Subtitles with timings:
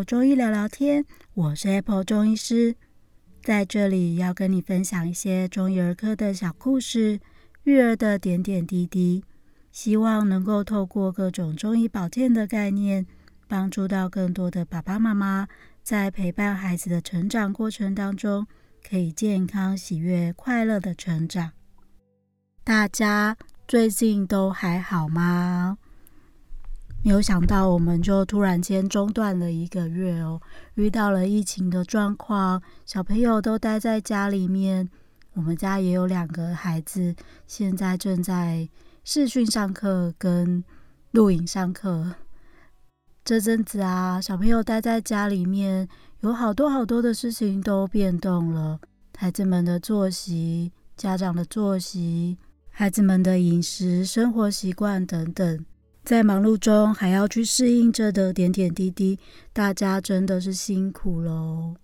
[0.00, 1.04] 来到 Apple 中医聊聊天，
[1.34, 2.74] 我是 Apple 中医师，
[3.42, 7.20] 在这里要跟你分享一些中医儿科的小故事，
[7.64, 9.22] 育儿的点点滴滴，
[9.70, 13.06] 希望能够透过各种中医保健的概念，
[13.46, 15.46] 帮助到更多的爸爸妈妈，
[15.82, 18.46] 在陪伴孩子的成长过程当中，
[18.82, 21.52] 可以健康、喜悦、快乐的成长。
[22.64, 23.36] 大家
[23.68, 25.76] 最近都还好吗？
[27.02, 30.38] 没有想到，我们就突然间中断了一个月哦，
[30.74, 34.88] 遇到了疫情的状况，小朋友都待在家里面。
[35.32, 38.68] 我们家也有两个孩子，现在正在
[39.02, 40.62] 视讯上课跟
[41.12, 42.16] 录影上课。
[43.24, 45.88] 这阵子啊，小朋友待在家里面，
[46.20, 48.78] 有好多好多的事情都变动了，
[49.16, 52.36] 孩子们的作息、家长的作息、
[52.68, 55.64] 孩子们的饮食、生活习惯等等。
[56.10, 59.16] 在忙碌中还要去适应这的点点滴滴，
[59.52, 61.76] 大家真的是辛苦喽。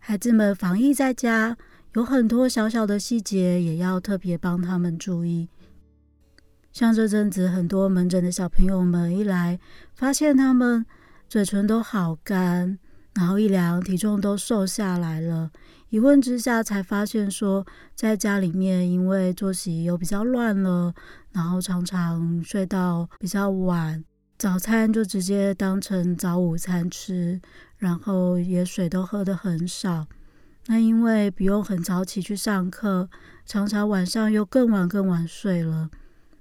[0.00, 1.56] 孩子们防疫在家，
[1.92, 5.48] 有很多小小的细节也要特别帮他们注意。
[6.72, 9.60] 像这阵子很多门诊的小朋友们一来，
[9.94, 10.84] 发现他们
[11.28, 12.76] 嘴唇都好干，
[13.14, 15.52] 然后一量体重都瘦下来了。
[15.90, 20.92] 一问之下才发现说，在家里面因为作息又比较乱了。
[21.32, 24.04] 然后常常睡到比较晚，
[24.38, 27.40] 早餐就直接当成早午餐吃，
[27.76, 30.06] 然后也水都喝得很少。
[30.66, 33.08] 那因为不用很早起去上课，
[33.44, 35.90] 常常晚上又更晚更晚睡了。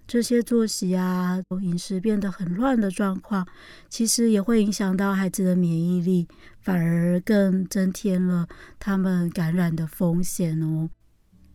[0.06, 3.48] 这些作息啊，饮食变得很乱的状况，
[3.90, 6.28] 其实也会影响到孩子的免疫力，
[6.60, 8.48] 反而更增添了
[8.80, 10.90] 他们感染的风险哦。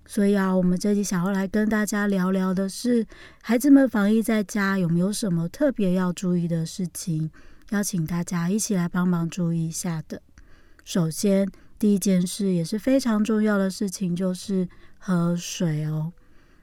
[0.06, 3.06] 所以啊，我们这集想要来跟大家聊聊的是，
[3.42, 7.30] 孩子们防疫在家有没有什么特别要注意的事情？
[7.70, 10.22] 邀请大家一起来帮忙注意一下的。
[10.82, 11.46] 首先，
[11.78, 14.66] 第一件事也是非常重要的事情，就是
[14.98, 16.14] 喝水哦。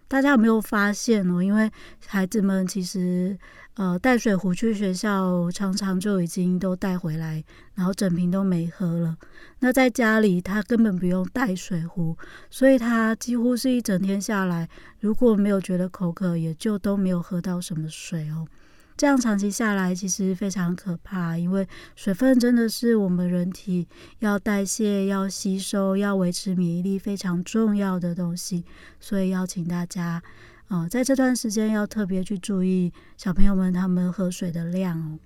[0.08, 1.42] 大家有没有发现哦？
[1.42, 1.70] 因为
[2.06, 3.38] 孩子们其实
[3.74, 7.44] 呃带水壶去学校，常常就已经都带回来，
[7.74, 9.18] 然后整瓶都没喝了。
[9.60, 12.16] 那在家里他根本不用带水壶，
[12.50, 18.48] 所以他几乎是一整天下来，如果没有觉得口渴，也就都没有喝到什么水哦。
[18.98, 21.68] 这样长期下来，其实非常可怕，因为
[21.98, 23.86] 水分真的是我们人体
[24.20, 28.64] 要代谢、要吸收、要维持免疫力非常重要的东西。
[29.00, 30.24] 所以邀请大家，
[30.70, 35.20] 呃，在这段时间要特别去注意小朋友们他们喝水的量哦。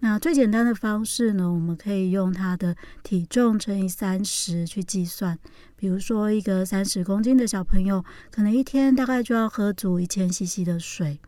[0.00, 5.38] 那最简单的方式呢，我们可以用他的体重乘以三十去计算。
[5.76, 11.20] 比如说，一个三十公斤的小朋友，可能一天大概就要喝足一千 CC 的水。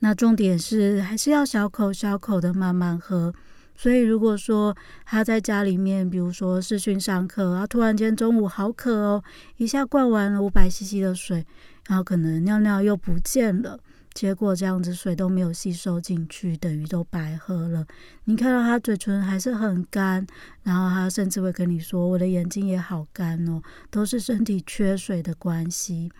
[0.00, 3.34] 那重点是还是要小口小口的慢慢喝，
[3.74, 9.24] 所以如果说他在家里面，比如说视讯上课，然后突然间中午好渴哦，
[9.56, 11.44] 一下灌完了五百 CC 的水，
[11.88, 13.78] 然后可能尿尿又不见了，
[14.14, 17.84] 结果这样子水都没有吸收进去，等于都白喝了。
[18.24, 20.26] 你看到他嘴唇还是很干，
[20.62, 23.60] 然后他甚至会跟你说：“我的眼睛也好干哦，
[23.90, 26.10] 都是身体缺水的关系。”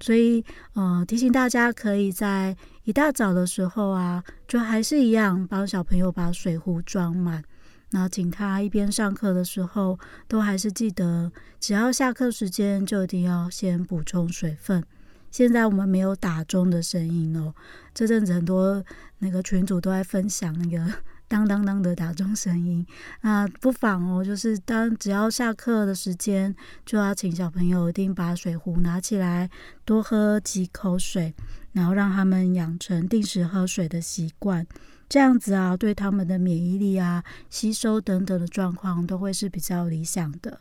[0.00, 0.44] 所以，
[0.74, 7.42] 呃，提醒大家可以在一大早的时候啊，就还是一样帮小朋友把水壶装满，
[7.90, 14.84] 然后请他一边上课的时候，都还是记得，只要下课时间就一定要先补充水分。
[15.30, 17.54] 现在我们没有打钟的声音哦，
[17.92, 18.84] 这阵子很多
[19.18, 20.92] 那个群主都在分享那个。
[21.26, 22.86] 当当当的打钟声音，
[23.22, 26.54] 那不妨哦，就是当只要下课的时间，
[26.84, 29.50] 就要请小朋友一定把水壶拿起来，
[29.84, 31.34] 多喝几口水，
[31.72, 34.66] 然后让他们养成定时喝水的习惯。
[35.08, 40.60] 这样子啊，对他们的免疫力啊、吸收等等的状况都会是比较理想的。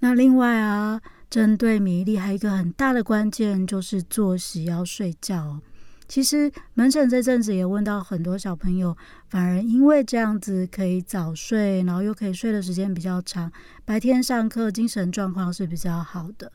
[0.00, 1.00] 那另外啊，
[1.30, 5.60] 针对免疫力还有一个很大的关键，就是作息要睡觉。
[6.14, 8.96] 其实门诊这阵子也问到很多小朋友，
[9.26, 13.50] 反而因为这样子可以早睡，然后又可以睡的时间比较长，
[13.84, 16.52] 白天上课精神状况是比较好的。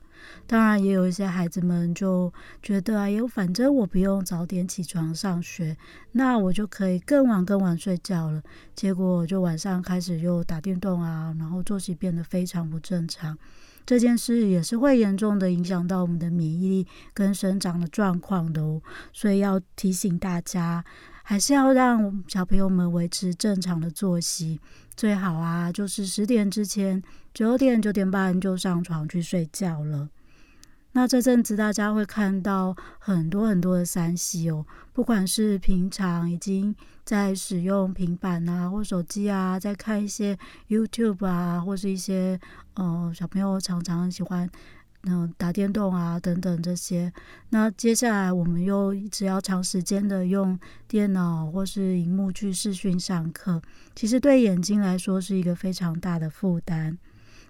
[0.48, 2.32] 当然，也有一些孩子们就
[2.64, 5.76] 觉得，哎呦，反正我不用早点起床上学，
[6.14, 8.42] 那我就可以更晚更晚睡觉了。
[8.74, 13.38] 结果就晚上开始又打电动啊，然后作息变得非常不正常。
[13.86, 18.82] 这件事也是会严重的影响到我们的免疫力跟生长的状况的哦，
[19.12, 20.84] 所以要提醒大家，
[21.24, 24.60] 还是要让小朋友们维持正常的作息，
[24.96, 27.02] 最好啊，就是十点之前，
[27.34, 30.10] 九点九点半就上床去睡觉了。
[30.92, 40.38] 那这阵子大家会看到很多很多的三 C 哦，不管是平常已经在使用平板啊或手机啊，在看一些
[40.68, 42.40] YouTube 啊，或是一些
[42.74, 44.50] 呃小朋友常常喜欢
[45.04, 47.14] 嗯、打电动啊等等这些。
[47.52, 50.60] 那接下来我们又一直要长时间的用
[50.90, 53.62] 电脑或是荧幕去视讯上课，
[53.96, 56.98] 其实对眼睛来说是一个非常大的负担。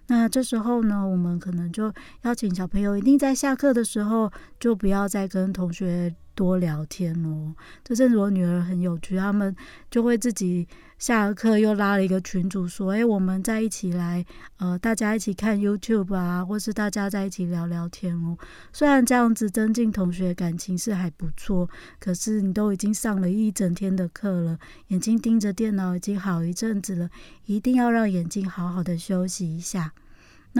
[0.09, 7.53] 那这时候呢，我们可能就邀请小朋友，一定在下课的时候就不要再跟同学多聊天哦。
[7.83, 9.53] 这阵子我女儿很有趣，他们
[9.91, 10.65] 就会自己
[10.97, 14.25] 下了课又拉了一个群组，说：“哎，我们再一起来，
[14.55, 18.37] 呃，大家一起看 YouTube 啊，或是大家在一起聊聊天哦。”
[18.71, 21.69] 虽然这样子增进同学感情是还不错，
[21.99, 24.57] 可是你都已经上了一整天的课了，
[24.87, 27.09] 眼睛盯着电脑已经好一阵子了，
[27.47, 29.91] 一定要让眼睛好好的休息一下。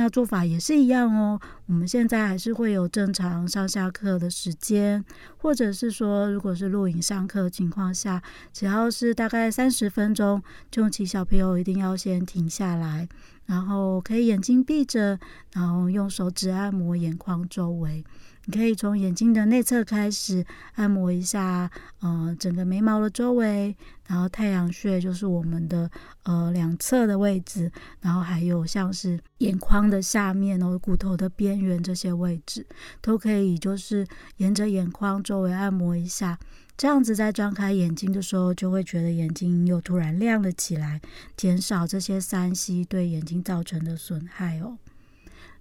[0.02, 1.38] 那做法也是一样哦。
[1.66, 5.04] 我们现在还是会有正常上下课的时间，
[5.36, 8.24] 或者是说，如果是录影上课情况下，
[8.54, 10.42] 只要是大概三十分钟，
[10.72, 13.10] 就请小朋友一定要先停下来，
[13.50, 15.20] 然后可以眼睛闭着，
[15.54, 18.06] 然后用手指按摩眼眶周围。
[18.46, 21.70] 你可以从眼睛的内侧开始按摩一下，
[22.00, 23.76] 呃，整个眉毛的周围，
[24.08, 25.90] 然后太阳穴就是我们的
[26.24, 32.66] 呃两侧的位置，然后还有像是眼眶的下面哦，骨头的边缘这些位置，
[33.02, 34.06] 都可以就是
[34.38, 36.38] 沿着眼眶周围按摩一下，
[36.80, 41.02] 这样子在张开眼睛的时候，就会觉得眼睛又突然亮了起来，
[41.36, 44.78] 减少这些三 C 对眼睛造成的损害哦。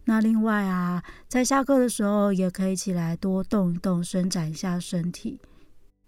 [0.05, 5.41] 那另外啊，在下课的时候也可以起来多动一动，伸展一下身体。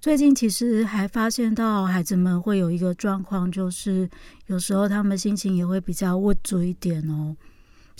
[0.00, 4.08] 最近其实还发现到孩子们会有一个状况，就是
[4.46, 7.36] 有时候他们心情也会比较郁卒一点哦。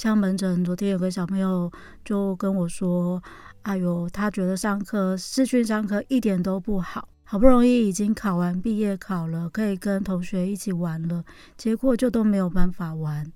[0.01, 1.71] 像门诊昨天有个小朋友
[2.03, 3.23] 就跟我说
[3.65, 11.23] ：“哎呦，他觉得上课视讯上课一点都不好，好不容易已经考完毕业考了，可以跟同学一起玩了，
[11.59, 13.31] 结果就都没有办法玩。”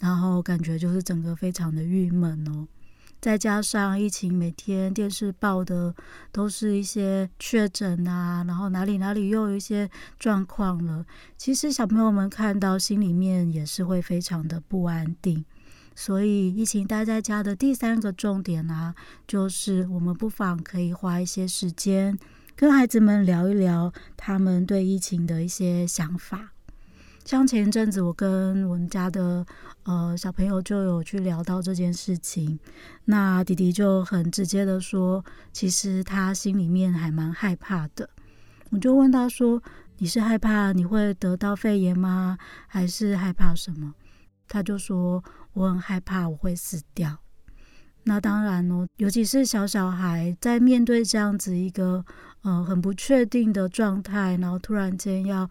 [0.00, 2.66] 然后感觉就是整个非常的郁闷哦，
[3.20, 5.94] 再加上疫情，每天电视报的
[6.32, 9.88] 都是一些确诊啊，然后哪里哪里又有一些
[10.18, 11.06] 状况了。
[11.36, 15.44] 其实小朋友们看到心里面也是会非常的不安定。
[16.00, 18.94] 所以疫情待在家的第三个重点啊，
[19.26, 22.16] 就是我们不妨可以花一些时间
[22.54, 26.52] 跟孩子们聊一聊他们对疫情的一些想法。
[27.24, 29.44] 像前一阵子，我跟我们家的
[29.82, 32.56] 呃小朋友就有去聊到这件事情，
[33.06, 38.08] 那弟弟就很直接的说，其实他心里面还蛮害怕的。
[38.70, 39.60] 我就问他说
[39.98, 42.38] ：“你是害怕你会得到肺炎吗？
[42.68, 43.92] 还是害怕什么？”
[44.50, 45.22] 他就说
[45.58, 47.18] ：“我很害怕我会死掉。”
[48.04, 52.02] 那当然哦，尤其是小小孩在面对这样子一个
[52.42, 55.50] 呃很不确定的状态，然后突然间要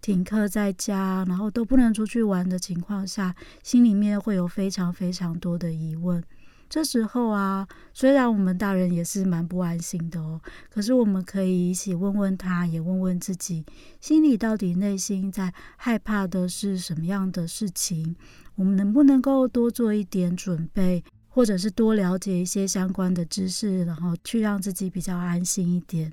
[0.00, 3.32] 停课在家，然后都不能出去玩的情况下，
[3.62, 6.20] 心里面会有非常非常多的疑问。
[6.68, 10.40] 这时候啊，虽然我们大人也是蛮不安心的哦，
[10.70, 13.64] 可是我们可以一起问问他，也问问自己，
[14.00, 18.16] 心里到底内心在害怕的是什么样的事情？
[18.54, 26.12] 我们能不能够多做一点准备，或者是多了解一些相关的知识，然后去让自己比较安心一点？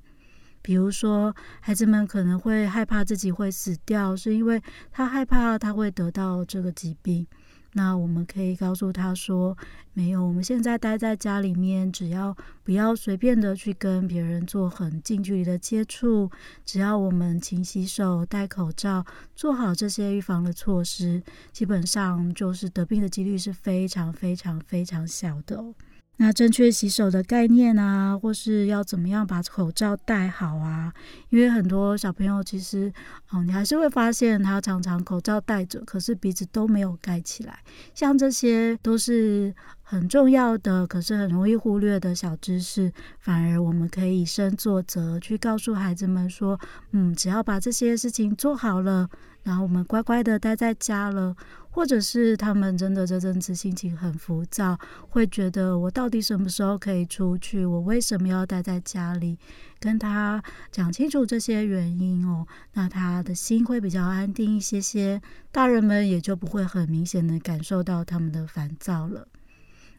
[0.61, 7.25] 比如说，孩子们可能会害怕自己会死掉，是因为他害怕他会得到这个疾病。
[7.73, 9.55] 那我们可以告诉他说
[9.93, 16.31] ：“没有，我们现在待在家里面，只要不要随便的去跟别人做很近距离的接触，
[16.65, 21.21] 只要我们勤洗手、戴口罩，做好这些预防的措施，
[21.51, 25.73] 基本上就是得病的几率是非常非常非常小的哦。”
[26.21, 30.93] 那正确洗手的概念啊，或是要怎么样把口罩戴好啊？
[31.29, 32.91] 因为很多小朋友其实，
[33.29, 37.59] 哦，你还是会发现他常常口罩戴着，可是鼻子都没有盖起来。
[37.95, 39.55] 像这些都是
[39.89, 46.59] 很重要的，可是很容易忽略的小知识，反而我们可以以身作则，去告诉孩子们说，
[46.91, 49.09] 嗯，只要把这些事情做好了，
[49.41, 51.35] 然后我们乖乖的待在家了。
[51.71, 54.77] 或者是他们真的这阵子心情很浮躁，
[55.09, 57.63] 会觉得我到底什么时候可以出去？
[57.63, 59.37] 我为什么要待在家里？
[59.79, 69.27] 跟他讲清楚这些原因哦，那他的心会比较安定一些些，大人们也就不会很明显的感受到他们的烦躁了。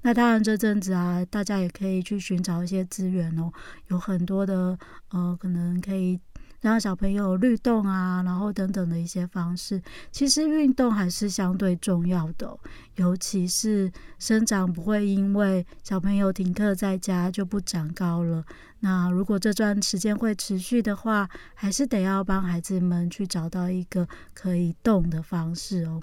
[0.02, 3.52] 那当然这阵子啊，大家也可以去寻找一些资源哦，
[3.88, 4.78] 有很多的
[5.10, 6.18] 呃，可能可以。
[6.62, 9.80] 让小朋友律动啊，然后等等的一些方式。
[10.12, 12.54] 其实运动还是相对重要的，
[12.96, 18.44] 尤其是生长不会因为小朋友停课在家就不长高了。
[18.80, 26.02] 那如果这段时间会持续的话，还是得要帮孩子们去找到一个可以动的方式哦。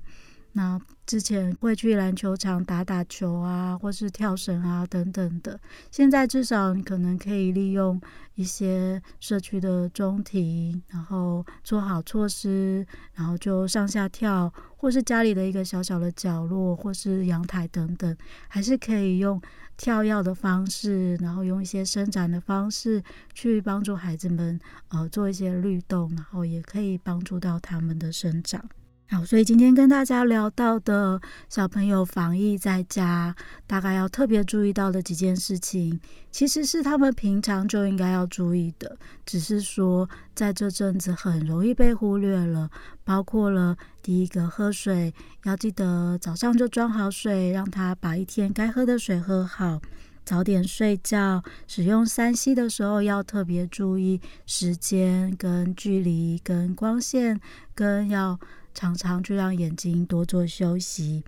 [0.57, 5.59] 那之前会去篮球场打打球啊，或是跳绳啊等等的。
[5.91, 8.01] 现在至少你可能可以利用
[8.33, 12.83] 一些社区的中庭，然后做好措施，
[13.13, 19.39] 然后就上下跳，或是家里的一个小小的角落，或是阳台等等，还是可以用
[19.77, 23.03] 跳跃的方式，然后用一些伸展的方式
[23.35, 28.67] 去帮助孩子们呃做一些律动，然后也可以帮助到他们的生长。
[29.09, 33.33] 好，所以今天跟大家聊到的小朋友防疫在家，
[33.65, 35.97] 大概要特别注意到的几件事情，
[36.29, 42.69] 其实是他们平常就应该要注意的，只是说在这阵子很容易被忽略了。
[43.05, 45.13] 包括了第一个，喝水
[45.45, 49.81] 要记得早上就装好水，让他把一天该喝的水喝好。
[50.25, 57.39] 早点睡觉，使用三 C 的时候要特别注意时间跟距离跟光线，
[57.73, 58.37] 跟要。
[58.77, 61.23] 常常去让眼睛多做休息，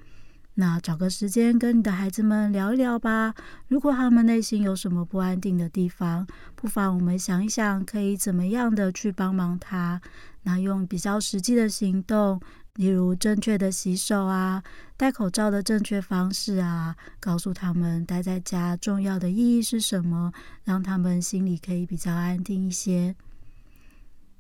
[0.54, 3.34] 那找个时间跟你的孩子们聊一聊吧。
[3.68, 10.00] 如果他们内心有什么不安定的地方，不妨我们想一想，可以怎么样的去帮忙他。
[10.44, 12.40] 那用比较实际的行动，
[12.76, 14.62] 例如正确的洗手啊，
[14.96, 20.32] 戴口罩的正确方式啊，告诉他们待在家重要的意义是什么，
[20.64, 23.16] 让他们心里可以比较安定一些。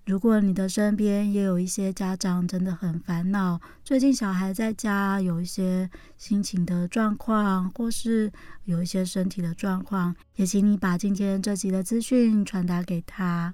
[0.09, 5.87] 如果你的身边也有一些家长真的很烦恼，最近小孩在家有一些
[6.17, 8.31] 心情的状况，或是
[8.65, 13.53] 有一些身体的状况，也请你把今天这集的资讯传达给他。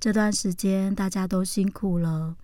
[0.00, 2.34] 这段时间大家都辛苦了，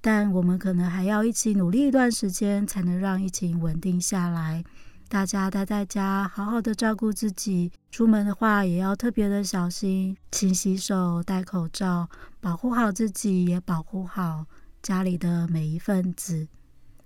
[0.00, 4.62] 但我们可能还要一起努力一段时间，才能让疫情稳定下来。
[5.08, 7.70] 大家待在家，好好的照顾自己。
[7.90, 12.08] 出门的话，也要特别的小心，勤洗手、戴口罩，
[12.40, 14.46] 保护好自己，也保护好
[14.82, 16.48] 家里的每一份子。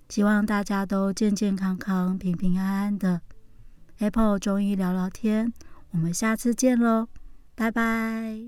[0.09, 3.21] 希望大家都健健康康、平平安安的。
[3.99, 5.53] Apple 中医聊聊天，
[5.91, 7.07] 我们下次见喽，
[7.53, 8.39] 拜拜。